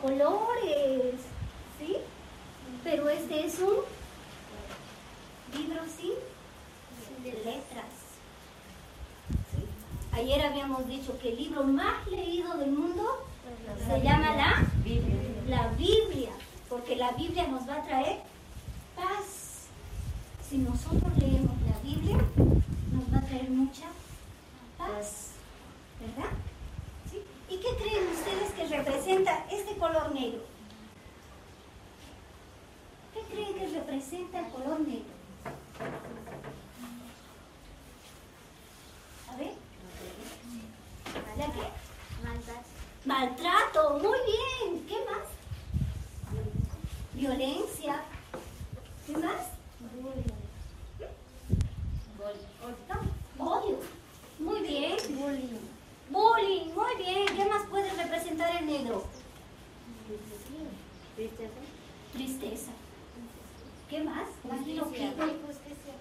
colores, 0.00 1.14
¿sí? 1.78 1.96
Pero 2.82 3.08
este 3.08 3.46
es 3.46 3.58
un 3.58 3.76
libro 5.58 5.82
sin 5.96 7.22
de 7.22 7.32
letras. 7.32 7.92
¿sí? 9.50 9.64
Ayer 10.12 10.40
habíamos 10.42 10.86
dicho 10.88 11.18
que 11.18 11.30
el 11.30 11.36
libro 11.36 11.64
más 11.64 12.06
leído 12.08 12.56
del 12.56 12.72
mundo 12.72 13.26
se 13.86 14.00
llama 14.00 14.36
la 14.36 14.64
Biblia. 14.82 15.16
la 15.48 15.68
Biblia, 15.68 16.30
porque 16.68 16.96
la 16.96 17.12
Biblia 17.12 17.46
nos 17.48 17.68
va 17.68 17.76
a 17.76 17.82
traer 17.82 18.20
paz. 18.96 19.66
Si 20.48 20.58
nosotros 20.58 21.16
leemos 21.18 21.56
la 21.62 21.78
Biblia, 21.82 22.16
nos 22.16 23.14
va 23.14 23.18
a 23.18 23.26
traer 23.26 23.50
mucha 23.50 23.86
paz, 24.78 25.32
¿verdad? 26.00 26.30
¿Sí? 27.10 27.22
¿Y 27.48 27.58
qué 27.58 27.68
creen 27.76 28.08
representa 28.70 29.46
este 29.50 29.76
color 29.76 30.14
negro? 30.14 30.40
¿Qué 33.12 33.20
creen 33.32 33.54
que 33.54 33.78
representa 33.78 34.40
el 34.40 34.48
color 34.52 34.80
negro? 34.80 35.12
A 39.28 39.36
ver. 39.36 39.52
¿La 41.36 41.46
qué? 41.46 41.62
Maltrato, 43.04 43.98
muy 43.98 44.18
bien. 44.26 44.86
¿Qué 44.86 44.96
más? 45.04 45.26
Violencia. 47.14 48.02
¿Qué 49.06 49.12
más? 49.12 49.48
Muy 54.38 54.60
bien. 54.60 54.96
Bullying. 55.08 55.60
Bullying, 56.10 56.74
muy 56.74 56.96
bien. 56.96 57.26
¿Qué 57.36 57.44
más 57.46 57.62
puede 57.68 57.90
representar 57.92 58.56
el 58.56 58.66
negro? 58.66 59.04
Tristeza. 62.12 62.70
¿Qué 63.88 64.02
más? 64.02 64.28
Injusticia. 64.72 65.10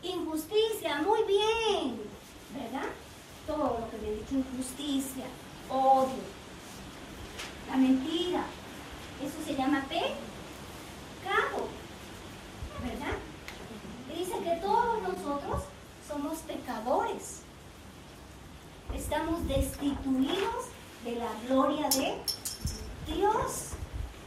Injusticia, 0.04 1.02
muy 1.02 1.24
bien. 1.24 2.02
¿Verdad? 2.54 2.90
Todo 3.46 3.80
lo 3.80 3.90
que 3.92 3.98
le 3.98 4.14
he 4.14 4.16
dicho, 4.18 4.36
injusticia, 4.36 5.26
odio, 5.70 6.24
la 7.70 7.78
mentira. 7.78 8.44
Eso 9.22 9.36
se 9.46 9.56
llama 9.56 9.86
pecado. 9.90 11.68
¿Verdad? 12.82 13.18
Y 14.14 14.20
dice 14.20 14.40
que 14.40 14.56
todos 14.62 15.02
nosotros 15.02 15.64
somos 16.08 16.38
pecadores. 16.40 17.42
Estamos 18.96 19.48
destituidos 19.48 20.66
de 21.04 21.16
la 21.16 21.30
gloria 21.48 21.90
de 21.90 22.18
Dios. 23.14 23.70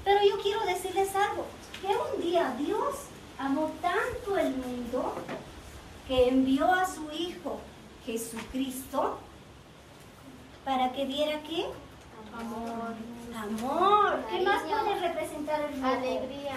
Pero 0.05 0.21
yo 0.25 0.41
quiero 0.43 0.65
decirles 0.67 1.15
algo, 1.15 1.47
que 1.81 1.89
un 1.89 2.23
día 2.23 2.55
Dios 2.59 2.95
amó 3.43 3.71
tanto 3.81 4.39
el 4.39 4.55
mundo 4.55 5.15
que 6.07 6.29
envió 6.29 6.73
a 6.73 6.87
su 6.87 7.11
Hijo 7.11 7.59
Jesucristo 8.07 9.19
para 10.65 10.93
que 10.93 11.07
diera 11.07 11.43
qué? 11.43 11.67
Amor. 12.39 12.95
Amor. 13.37 14.25
¿Qué 14.31 14.43
más 14.43 14.63
puede 14.63 15.01
representar 15.01 15.61
el 15.63 15.83
rojo? 15.83 15.95
Alegría. 15.95 16.55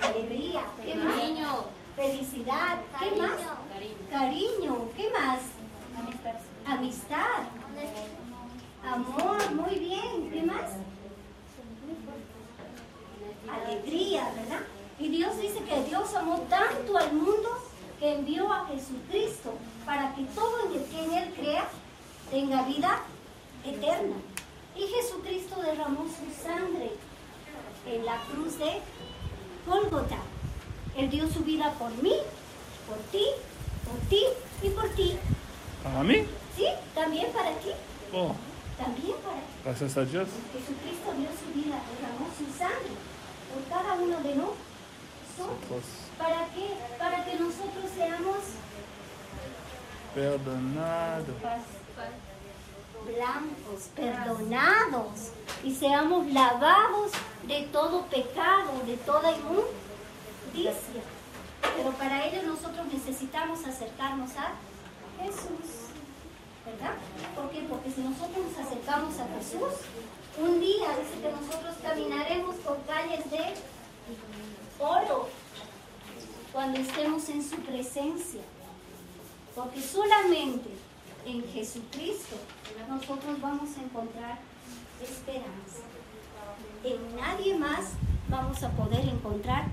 Alegría. 0.00 0.62
¿Qué 0.84 0.94
más? 0.94 1.14
Cariño. 1.14 1.64
Felicidad. 1.96 2.78
¿Qué 2.98 3.08
Cariño. 3.08 3.22
más? 3.22 4.10
Cariño. 4.10 4.88
¿Qué 4.96 5.10
más? 5.10 5.40
Amistad. 6.66 7.42
Amor. 8.86 9.54
Muy 9.54 9.78
bien. 9.78 10.30
¿Qué 10.32 10.42
más? 10.42 10.70
Alegría, 13.50 14.32
¿verdad? 14.36 14.60
Y 15.02 15.08
Dios 15.08 15.36
dice 15.40 15.60
que 15.64 15.82
Dios 15.84 16.14
amó 16.14 16.38
tanto 16.48 16.96
al 16.96 17.12
mundo 17.12 17.58
que 17.98 18.11
envió 18.22 18.52
a 18.52 18.66
Jesucristo 18.68 19.54
para 19.84 20.14
que 20.14 20.22
todo 20.34 20.66
en 20.66 20.78
el 20.80 20.84
que 20.84 21.04
en 21.04 21.12
Él 21.12 21.34
crea 21.36 21.68
tenga 22.30 22.62
vida 22.62 23.00
eterna. 23.64 24.16
Y 24.76 24.86
Jesucristo 24.86 25.60
derramó 25.60 26.04
su 26.04 26.42
sangre 26.42 26.92
en 27.86 28.06
la 28.06 28.16
cruz 28.30 28.58
de 28.58 28.78
Gólgota. 29.66 30.18
Él 30.96 31.10
dio 31.10 31.28
su 31.28 31.40
vida 31.40 31.72
por 31.80 31.90
mí, 32.00 32.14
por 32.88 32.98
ti, 33.10 33.26
por 33.84 33.98
ti 34.08 34.24
y 34.62 34.68
por 34.70 34.88
ti. 34.90 35.16
¿Para 35.82 36.04
mí? 36.04 36.24
¿Sí? 36.56 36.66
También 36.94 37.32
para 37.32 37.50
ti. 37.58 37.70
Oh, 38.12 38.34
También 38.78 39.16
para 39.24 39.36
ti. 39.36 39.52
gracias 39.64 39.96
a 39.96 40.04
Dios. 40.04 40.28
Jesucristo 40.52 41.12
dio 41.18 41.28
su 41.28 41.60
vida, 41.60 41.76
derramó 41.90 42.28
su 42.38 42.46
sangre 42.56 42.94
por 43.52 43.64
cada 43.68 43.94
uno 43.94 44.16
de 44.20 44.36
nosotros. 44.36 45.84
Para 46.18 46.46
que 47.24 47.34
nosotros 47.34 47.90
seamos 47.96 48.36
perdonado. 50.14 51.34
blancos, 53.04 53.88
perdonados 53.96 55.32
y 55.64 55.74
seamos 55.74 56.30
lavados 56.32 57.12
de 57.46 57.62
todo 57.72 58.02
pecado, 58.06 58.70
de 58.86 58.96
toda 58.98 59.32
inmundicia. 59.32 61.02
Pero 61.76 61.90
para 61.92 62.26
ello 62.26 62.42
nosotros 62.44 62.86
necesitamos 62.92 63.64
acercarnos 63.66 64.30
a 64.36 64.52
Jesús. 65.20 65.88
¿Verdad? 66.64 66.94
¿Por 67.34 67.50
qué? 67.50 67.66
Porque 67.68 67.90
si 67.90 68.02
nosotros 68.02 68.46
nos 68.46 68.66
acercamos 68.66 69.18
a 69.18 69.26
Jesús, 69.36 69.80
un 70.38 70.60
día 70.60 70.88
dice 70.90 71.20
que 71.20 71.32
nosotros 71.32 71.74
caminaremos 71.82 72.54
por 72.56 72.80
calles 72.86 73.28
de 73.30 73.54
oro 74.78 75.28
cuando 76.52 76.78
estemos 76.78 77.28
en 77.28 77.42
su 77.42 77.56
presencia. 77.56 78.42
Porque 79.62 79.80
solamente 79.80 80.70
en 81.24 81.44
Jesucristo 81.52 82.34
nosotros 82.88 83.40
vamos 83.40 83.68
a 83.78 83.82
encontrar 83.82 84.38
esperanza. 85.00 85.82
En 86.82 87.14
nadie 87.14 87.54
más 87.56 87.92
vamos 88.28 88.60
a 88.64 88.70
poder 88.70 89.06
encontrar 89.08 89.66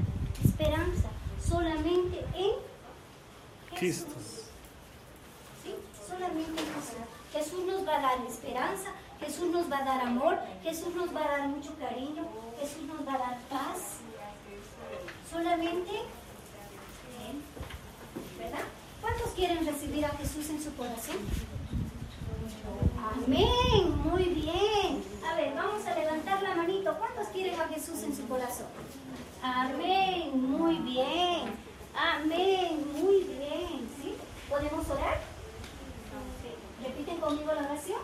esperanza. 0.43 1.09
Solamente 1.43 2.19
en 2.35 2.51
Jesús. 3.75 3.79
Cristo. 3.79 4.13
¿Sí? 5.63 5.73
Solamente 6.07 6.61
en 6.61 6.67
Jesús. 6.67 7.09
Jesús 7.33 7.65
nos 7.65 7.87
va 7.87 7.97
a 7.97 8.01
dar 8.01 8.17
esperanza, 8.27 8.91
Jesús 9.19 9.49
nos 9.49 9.71
va 9.71 9.79
a 9.79 9.85
dar 9.85 10.01
amor, 10.01 10.37
Jesús 10.61 10.93
nos 10.93 11.15
va 11.15 11.25
a 11.25 11.37
dar 11.37 11.47
mucho 11.47 11.73
cariño, 11.79 12.27
Jesús 12.59 12.83
nos 12.83 13.07
va 13.07 13.15
a 13.15 13.17
dar 13.17 13.37
paz. 13.49 13.97
Solamente 15.31 15.91
Él. 17.27 17.41
¿Verdad? 18.37 18.65
¿Cuántos 19.01 19.29
quieren 19.31 19.65
recibir 19.65 20.05
a 20.05 20.09
Jesús 20.09 20.49
en 20.49 20.61
su 20.61 20.73
corazón? 20.75 21.17
Amén, 23.25 24.01
muy 24.03 24.23
bien. 24.23 25.03
A 25.25 25.35
ver, 25.35 25.53
vamos 25.55 25.85
a 25.85 25.95
¿Cuántos 26.97 27.27
quieren 27.27 27.59
a 27.59 27.67
Jesús 27.67 28.01
en 28.03 28.15
su 28.15 28.27
corazón? 28.27 28.67
Amén, 29.43 30.31
muy 30.33 30.75
bien. 30.77 31.53
Amén, 31.95 32.85
muy 32.93 33.23
bien. 33.23 33.89
¿Sí? 34.01 34.15
¿Podemos 34.49 34.89
orar? 34.89 35.19
¿Repiten 36.83 37.17
conmigo 37.17 37.53
la 37.53 37.61
oración? 37.61 37.99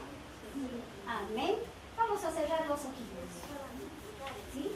Amén. 1.08 1.55
Vamos 1.97 2.23
a 2.23 2.32
cerrar 2.32 2.67
los 2.67 2.79
ojitos. 2.79 3.32
¿Sí? 4.53 4.72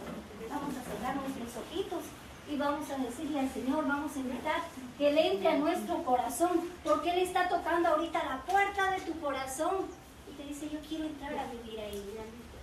Vamos 0.50 0.76
a 0.76 0.84
cerrar 0.84 1.16
nuestros 1.16 1.64
ojitos 1.64 2.04
y 2.50 2.58
vamos 2.58 2.90
a 2.90 2.98
decirle 2.98 3.40
al 3.40 3.50
Señor, 3.54 3.88
vamos 3.88 4.16
a 4.16 4.20
invitar 4.20 4.62
que 4.98 5.10
Él 5.10 5.18
entre 5.18 5.50
a 5.50 5.58
nuestro 5.58 6.04
corazón, 6.04 6.62
porque 6.84 7.12
Él 7.12 7.20
está 7.20 7.48
tocando 7.48 7.90
ahorita 7.90 8.24
la 8.24 8.42
puerta 8.42 8.92
de 8.92 9.02
tu 9.02 9.20
corazón 9.20 9.86
y 10.28 10.34
te 10.36 10.44
dice, 10.48 10.70
yo 10.70 10.80
quiero 10.88 11.06
entrar 11.06 11.38
a 11.38 11.46
vivir 11.52 11.80
ahí. 11.80 12.04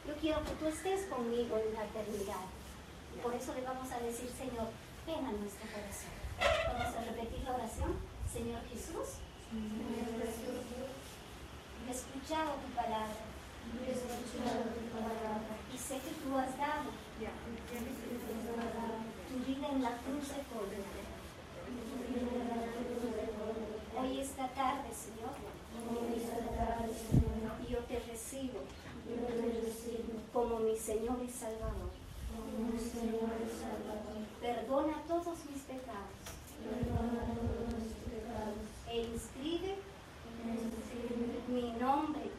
Yo 0.06 0.14
quiero 0.20 0.44
que 0.44 0.52
tú 0.52 0.66
estés 0.66 1.06
conmigo 1.06 1.58
en 1.58 1.74
la 1.74 1.84
eternidad. 1.84 2.46
Y 3.14 3.18
por 3.18 3.34
eso 3.34 3.52
le 3.54 3.62
vamos 3.62 3.90
a 3.90 3.98
decir, 3.98 4.30
Señor, 4.30 4.68
ven 5.06 5.26
a 5.26 5.32
nuestro 5.32 5.66
corazón. 5.66 6.14
Vamos 6.38 6.94
a 6.94 7.00
repetir 7.02 7.42
la 7.44 7.54
oración. 7.54 7.96
Señor 8.30 8.60
Jesús, 8.70 9.18
he 11.86 11.90
escuchado 11.90 12.54
tu 12.62 12.68
palabra. 12.74 13.26
Y 15.74 15.78
sé 15.78 15.98
que 15.98 16.10
tú 16.22 16.38
has 16.38 16.56
dado 16.56 16.90
tu 19.28 19.36
vida 19.44 19.68
en 19.68 19.82
la 19.82 19.96
cruz 19.98 20.28
de. 20.28 20.46
Hoy 23.98 24.20
esta 24.20 24.46
tarde, 24.48 24.88
Señor, 24.94 25.34
yo 27.68 27.78
te 27.78 27.98
recibo 28.00 28.60
como 30.32 30.58
mi 30.60 30.76
Señor 30.76 31.18
y 31.26 31.30
Salvador. 31.30 31.90
Perdona 34.40 35.02
todos 35.08 35.38
mis 35.50 35.62
pecados 35.62 36.10
e 38.90 39.02
inscribe 39.02 39.76
mi 41.48 41.72
nombre 41.78 42.30